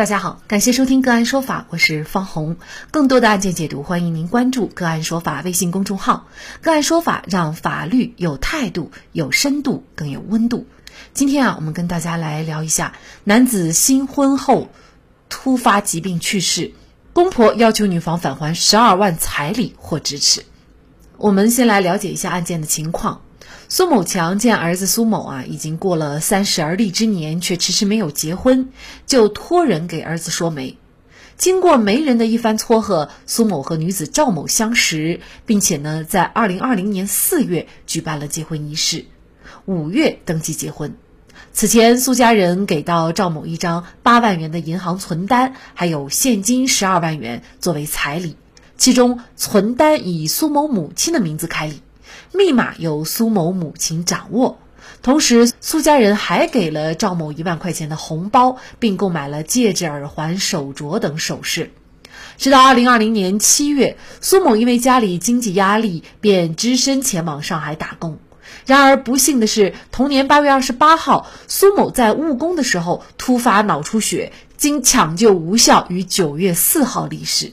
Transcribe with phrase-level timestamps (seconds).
[0.00, 2.56] 大家好，感谢收听个案说法，我是方红。
[2.90, 6.26] 更多的案件解读，欢迎您关注个案说法微信公众号。
[6.62, 10.66] 个案说法让法律有态度、有深度、更有温度。
[11.12, 12.94] 今天啊，我们跟大家来聊一下
[13.24, 14.70] 男子新婚后
[15.28, 16.72] 突发疾病去世，
[17.12, 20.46] 公婆要求女方返还十二万彩礼或支持。
[21.18, 23.20] 我们先来了解一下案件的情况。
[23.68, 28.68] 苏某强见儿子苏某啊，已经过了三十而立之年，却迟迟没有结婚，
[29.06, 30.76] 就托人给儿子说媒。
[31.36, 39.06] 经过媒人的一番撮合，苏某和女子赵某相识，并且呢，在二零二零年四月举办了结婚仪式，
[39.64, 40.94] 五月登记结婚。
[41.52, 48.36] 此前，苏家人给到赵某一张八万元的银行存单，还有现金十二万元作为彩礼，
[48.76, 51.80] 其中存单以苏某母亲的名字开立。
[52.32, 54.58] 密码由苏某母亲掌握，
[55.02, 61.72] 同时苏家人还给了赵某一万块钱的红包，并购买了戒指、耳环、手镯等首饰。
[62.38, 68.18] 直到二零二零年七月，苏某因为家里经济压力，便只身前往上海打工。
[68.64, 77.52] 然而不幸的是，同年八月二十八号，苏某在务工的时候突发脑出血，经抢救无效，于九月四号离世。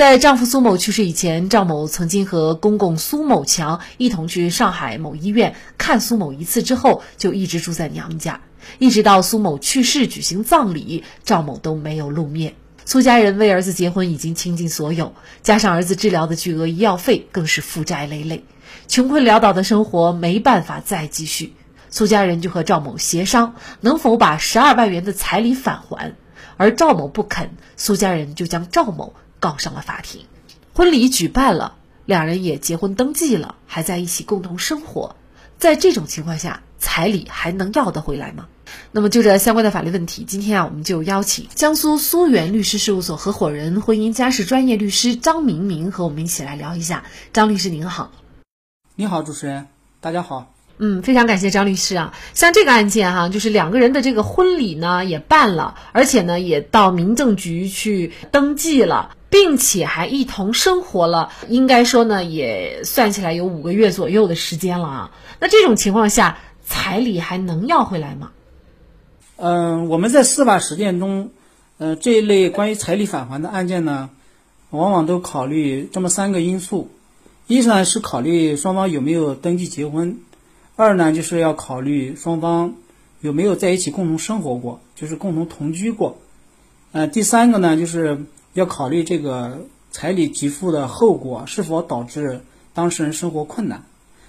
[0.00, 8.40] 在丈夫苏某去世以前，赵某曾经和公公苏某强一同去上海某医院看苏某一次，之后就一直住在娘家，
[8.78, 12.54] 一直到苏某去世举行葬礼，赵某都没有露面。
[12.86, 18.46] 苏家人为儿子结婚已经倾尽所有，加上儿子治疗的巨额医药费，更是负债累累，
[18.88, 21.52] 穷困潦倒的生活没办法再继续。
[21.90, 26.14] 苏家人就和赵某协商，能否把十二万元的彩礼返还，
[26.56, 29.12] 而赵某不肯，苏家人就将赵某。
[29.40, 30.20] 告上了法庭，
[30.74, 31.74] 婚礼举办了，
[32.04, 35.16] 两人也结婚登记了，还在一起共同生活。
[35.58, 38.46] 在这种情况下，彩礼还能要得回来吗？
[38.92, 47.04] 那么就这相关的法律问题，今天啊，我们就邀请江苏苏源律师事务所合伙人、婚姻家事专业律师张明明和我们一起来聊一下。
[47.32, 48.12] 张律师您好，
[48.94, 49.66] 你好，主持人，
[50.00, 50.54] 大家好。
[50.78, 52.14] 嗯，非常感谢张律师啊。
[52.32, 59.16] 像这个案件哈，就是两个人的这个婚礼呢也办了，而且呢也到民政局去登记了。
[59.30, 65.10] 并且还一同生活了，应该说呢，也算起来有五个月左右的时间了啊。
[65.38, 68.32] 那这种情况下，彩礼还能要回来吗？
[69.36, 71.30] 嗯，我们在司法实践中，
[71.78, 74.10] 呃，这一类关于彩礼返还的案件呢，
[74.70, 76.90] 往往都考虑这么三个因素：
[77.46, 80.16] 一呢是考虑双方有没有登记结婚；
[80.74, 82.74] 二呢就是要考虑双方
[83.20, 86.16] 有没有在一起共同生活过，就是共同同居过；
[86.90, 88.24] 呃，第三个呢就是。
[88.52, 92.40] 要考虑这个彩礼给付的后果是否导致
[92.74, 93.84] 当事人生活困难。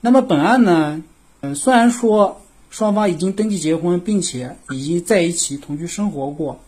[0.00, 1.02] 那么本案呢，
[1.40, 6.60] 嗯，虽然说双方已经登记结婚，并且已经在一起同居生活过，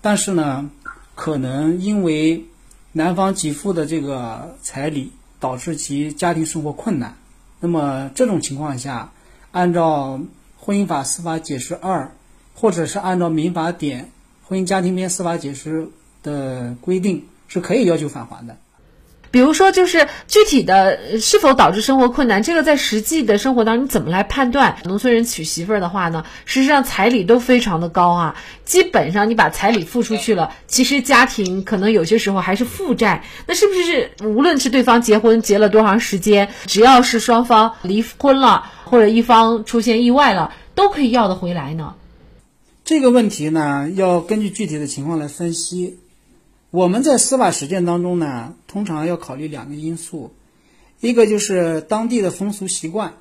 [0.00, 0.70] 但是呢，
[1.14, 2.44] 可能因为
[2.92, 7.16] 男方给付的这个彩礼导致其家庭生活困难。
[7.60, 9.12] 那么这种情况下，
[9.52, 10.18] 按照
[10.58, 12.04] 《婚姻法司法解释二》，
[12.54, 14.10] 或者是按照《民法典
[14.46, 15.82] 婚姻家庭编司法解释》。
[16.24, 18.56] 的规定是可以要求返还的，
[19.30, 24.76] 比如说，就是具体的是否导致生活困难，这个在实际的生活当中你怎么来判断？
[24.84, 33.24] 农村人娶媳妇儿的话呢，事实上彩礼都非常的高啊，基本上你把彩礼付出去了，其实家庭可能有些时候还是负债。
[33.46, 41.94] 那是不是无论是对方结婚结了多长时间，只要是双方离婚了或者一方出现意外了，都可以要得回来呢？
[42.84, 45.98] 这个问题呢，要根据具体的情况来分析。
[46.74, 50.32] 我们在司法实践当中呢，通常要考虑两个因素，
[50.98, 53.14] 一个就是当地的风俗习惯，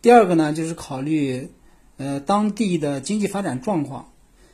[0.00, 1.50] 第二个呢就是考虑
[1.98, 4.08] 呃当地的经济发展状况。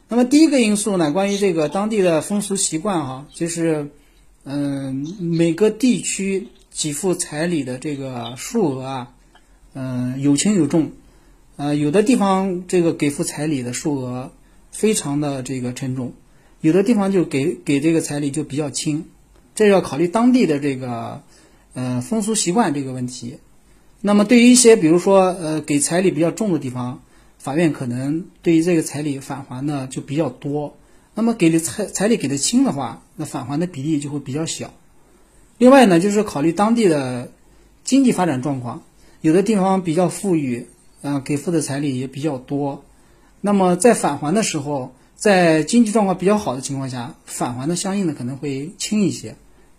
[0.08, 3.90] 那么第一个因素呢，关于这个当地的风俗习惯哈，就是
[4.42, 9.14] 嗯每个地区给付彩礼的这个数额啊，
[9.74, 10.90] 嗯有轻有重，
[11.54, 14.32] 呃有的地方这个给付彩礼的数额
[14.72, 16.12] 非常的这个沉重。
[16.62, 19.06] 有的地方就给给这个彩礼就比较轻，
[19.56, 21.22] 这要考虑当地的这个
[21.74, 23.38] 呃风俗习惯这个问题。
[24.00, 27.02] 那么对于一些比如说呃给彩礼比较重的地方，
[27.36, 30.76] 法院可能对于这个彩礼返还呢就比较多。
[31.14, 34.72] 那么给的彩彩礼给的轻的话，那返还的比例就会比较小。
[35.58, 37.32] 另外呢，就是考虑当地的
[37.82, 38.84] 经济发展状况，
[39.20, 40.68] 有的地方比较富裕，
[41.02, 42.84] 嗯，给付的彩礼也比较多。
[43.40, 44.94] 那么在返还的时候。
[45.16, 49.36] 在经济状况比较好的情况下，返还的相应的可能会轻一些，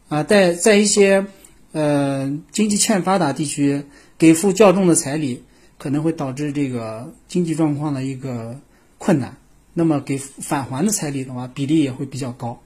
[0.08, 1.26] 啊，在在一些
[1.74, 3.84] 呃经济欠发达地区，
[4.18, 5.44] 给付较重的彩礼，
[5.78, 8.60] 可能会导致这个经济状况的一个
[8.98, 9.36] 困难，
[9.74, 12.62] 那么给返还的彩礼的话，比例也会比较高。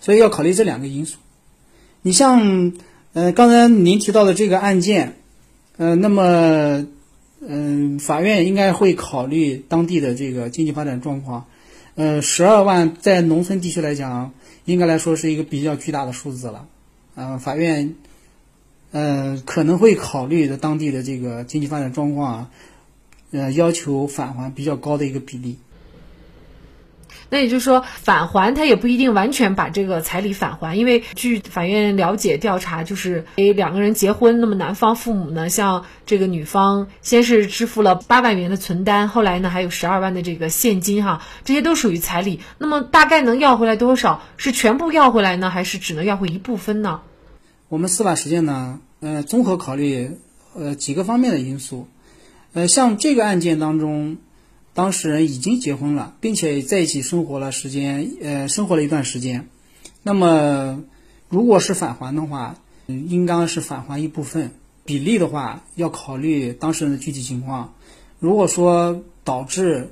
[0.00, 1.18] 所以要考虑这两个因素。
[2.02, 2.72] 你像，
[3.12, 5.18] 呃，刚才您提到的这个案件，
[5.76, 6.84] 呃，那么，
[7.44, 11.46] 嗯，法院应该会考虑当地的这个经济发展状况。
[11.96, 14.32] 呃，十二万在农村地区来讲，
[14.64, 16.68] 应该来说是一个比较巨大的数字了。
[17.16, 17.96] 嗯，法院，
[18.92, 22.50] 呃，可能会考虑的当地的这个经济发展状况啊，
[23.32, 25.58] 呃，要求返还比较高的一个比例。
[27.32, 42.40] 那也就是说，返还他也不一定完全把这个彩礼返还，因为据法院了解调查，就是诶两个人结婚，那么男方父母呢，向这个女方先是支付了八万元的存单，后来呢还有十二万的这个现金哈，这些都属于彩礼。
[42.58, 44.22] 那么大概能要回来多少？
[44.36, 47.00] 是全部要回来呢，还是只能要回一部分呢？
[47.70, 50.18] 我们司法实践呢，呃，综合考虑
[50.54, 51.88] 呃几个方面的因素，
[52.52, 54.18] 呃，像这个案件当中。
[54.74, 59.48] 当事人已经结婚了，并且在一起生活了时间，呃，生活了一段时间。
[60.02, 60.82] 那么，
[61.28, 64.50] 如果是返还的话，应当是返还一部分。
[64.84, 67.74] 比例的话，要考虑当事人的具体情况。
[68.18, 69.90] 如果说导致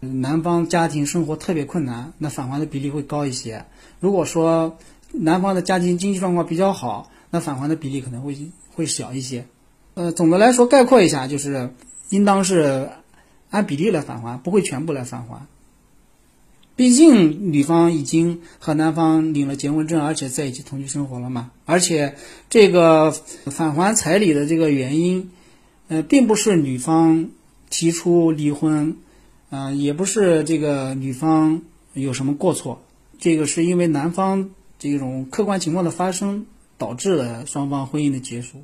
[0.00, 3.64] 男方家庭生活特别困难，那返还的比例会高一些。
[4.00, 4.76] 如果说
[5.12, 8.36] 男方的家庭经济状况比较好，那返还的比例可能会
[8.74, 9.46] 会小一些。
[9.94, 11.70] 呃，总的来说，概括一下就是，
[12.10, 12.90] 应当是。
[13.56, 15.46] 按比例来返还，不会全部来返还。
[16.76, 21.50] 毕竟女方已经和男方领了结婚证，而且在一起同居生活了嘛。
[21.64, 22.16] 而且
[22.50, 25.30] 这个返还彩礼的这个原因，
[25.88, 27.30] 呃，并不是女方
[27.70, 28.98] 提出离婚，
[29.48, 31.62] 嗯，也不是这个女方
[31.94, 32.82] 有什么过错，
[33.18, 36.44] 这个是因为男方这种客观情况的发生，
[36.76, 38.62] 导致了双方婚姻的结束。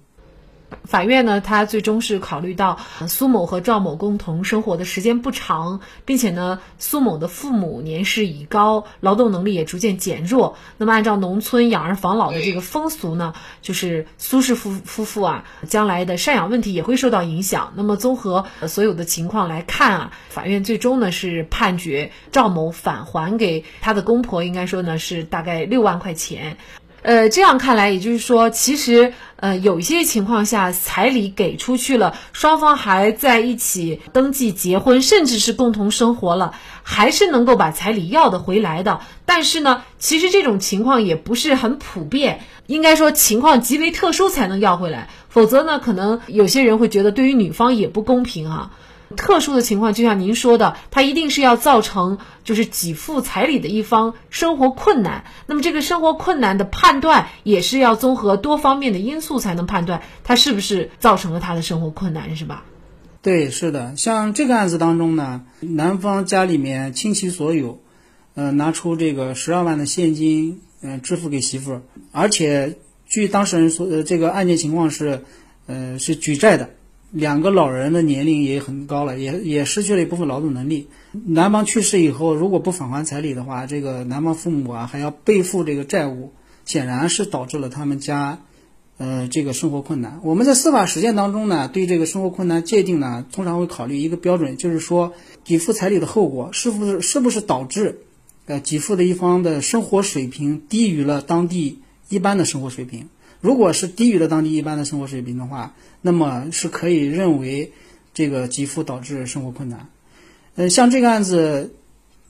[0.85, 2.79] 法院呢，他最终是考虑到
[3.09, 10.57] 苏某和赵某共同生活的时间不长，并且呢，苏某的父母年事已高，劳动能力也逐渐减弱。
[10.79, 17.73] 那么，按照农村养儿防老的这个风俗呢，就是苏氏夫夫妇啊，将来的赡养问题也会受到影响。
[17.77, 26.57] 那么，综合所有的情况来看啊，法院最终呢是判决赵某返还给他的公婆，应该说呢是大概六万块钱。
[27.03, 36.55] 呃，这样看来，也就是说，其实，呃，有一些情况下，彩礼给出去了，双方还在一起登记结婚，甚至是共同生活了，
[36.85, 39.01] 还是能够把彩礼要得回来的。
[39.27, 48.71] 但是呢，其实这种情况也不是很普遍，应该说情况极为特殊才能要回来，否则呢，可能有些人会觉得对于女方也不公平啊。
[49.13, 55.25] 特殊的情况，就像您说的，他一定是要造成就是给付彩礼的一方生活困难。
[55.47, 62.65] 那么这个生活困难的判断，也是要综合多方面的因素才能判断他是不是造成了他的生活困难，是吧？
[63.23, 63.97] 对，是的。
[63.97, 67.81] 像这个案子当中呢，男方家里面倾其所有，
[68.35, 75.23] 呃，拿出这个十二万的现金，嗯，支付给媳妇儿，而且据当事人说，呃，这个案件情况是，
[75.67, 76.71] 呃，是举债的。
[77.13, 80.89] 两个老人的年龄也很高了，也也失去了一部分劳动能力。
[81.13, 86.33] 男方去世以后，如果不返还彩礼的话，这个男方父母啊还要背负这个债务，
[86.65, 88.41] 显然是导致了他们家，
[88.97, 90.21] 呃，这个生活困难。
[90.23, 95.13] 我们在司法实践当中呢，对这个生活困难界定呢，通常会考虑一个标准，就是说
[95.45, 97.99] 给付彩礼的后果是不是是不是导致，
[98.47, 103.11] 呃，给付的一方的生活水平低于了当地一般的生活水平。
[103.43, 107.73] 如果是低于了当地一般的生活水平的话，那么是可以认为
[108.15, 109.89] 这个给付导致生活困难。
[110.55, 111.75] 呃，像这个案子，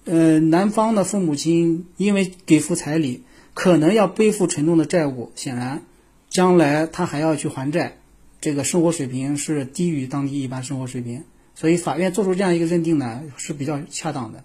[0.04, 5.82] 呃，男方的父母亲因为给付彩礼，可能要背负沉重的债务，显然
[6.30, 7.98] 将来他还要去还债，
[8.40, 14.44] 这个生活水平是低于当地一般生活水平，所以法院做出这样一个认定呢是比较恰当的。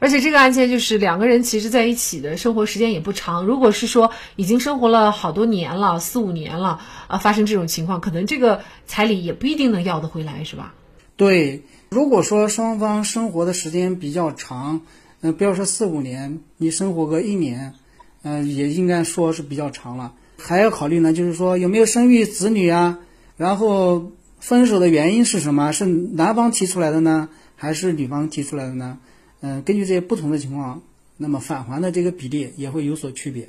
[0.00, 3.44] 而且这个案件就是两个人其实在一起的生活时间也不长。
[3.44, 10.74] 如果是说已经生活了好多年了，四五年了啊，发生这种情况，可能这个彩礼也不一定能要得回来，是吧？
[11.16, 14.82] 对，如果说双方生活的时间比较长，
[15.20, 17.74] 嗯，不要说四五年，你生活个一年，
[18.22, 20.12] 嗯，也应该说是比较长了。
[20.38, 22.98] 还要考虑呢，就是说有没有生育子女啊？
[23.36, 25.72] 然后分手的原因是什么？
[25.72, 28.98] 是男方提出来的呢，还是女方提出来的呢？
[29.40, 30.82] 嗯，根据这些不同的情况，
[31.16, 33.48] 那么返还的这个比例也会有所区别。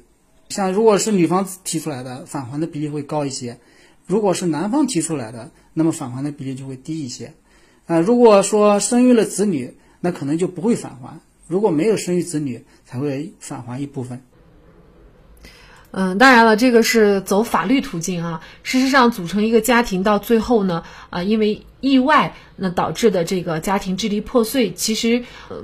[0.50, 3.58] 像如果是女方提出来的，返还的比例会高一些；
[4.08, 7.34] 如果是男方提出来的，那么返还的比例就会低一些。
[7.86, 14.22] 啊，如果说生育了子女，那可能就不会返还；如果没有生育子女，才会返还一部分。
[15.92, 18.42] 嗯，当然了，这个是走法律途径啊。
[18.62, 25.24] 事实上，组成一个家庭到最后呢，啊，因为意外，那导致的这个家庭支离破碎，其实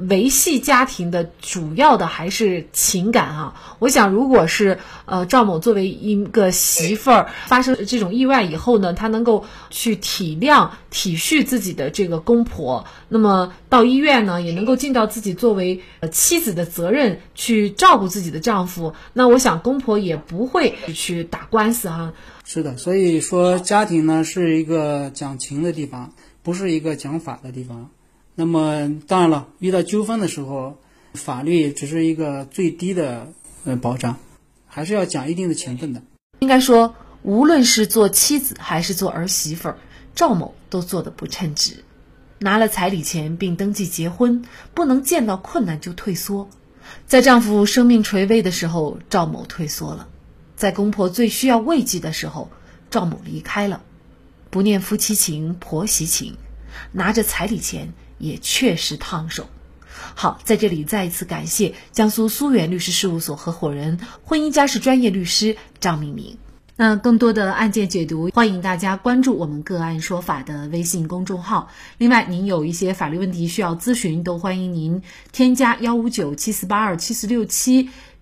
[0.09, 3.53] 维系家庭的主要的还是情感啊。
[3.79, 15.81] 我想，如果是呃赵某作为一个媳妇儿，发生这种意外以后呢，她能够去体谅、体恤自己的这个公婆，那么到医院呢，也能够尽到自己作为
[16.11, 18.93] 妻子的责任，去照顾自己的丈夫。
[19.11, 22.13] 那我想，公婆也不会去打官司哈。
[22.47, 27.89] 是的，所以说家庭呢是一个讲情的地方，不是一个讲法的地方。
[28.35, 30.77] 那么当然了，遇到纠纷的时候，
[31.15, 33.33] 法律只是一个最低的
[33.63, 34.17] 呃保障，
[34.67, 36.03] 还是要讲一定的情分的。
[36.39, 39.77] 应该说，无论是做妻子还是做儿媳妇儿，
[40.13, 41.83] 赵某都做得不称职。
[42.37, 46.47] 拿了彩礼钱并登记结婚，不能见到困难就退缩，
[47.07, 50.09] 在丈夫生命垂危的时候，赵某退缩了。
[50.55, 52.49] 在公婆最需要慰藉的时候，
[52.89, 53.81] 赵某离开了，
[54.49, 56.37] 不念夫妻情、婆媳情，
[56.91, 59.47] 拿着彩礼钱也确实烫手。
[60.13, 66.37] 好，在这里再一次感谢江苏苏源律师事务所合伙人、婚姻家事专业律师张明明。
[66.77, 71.69] 那更多的案件解读，欢迎大家关注我们“个案说法”的微信公众号。
[71.97, 77.89] 另外，您有一些法律问题需要咨询，都欢迎您添加幺五九七四八二七四六七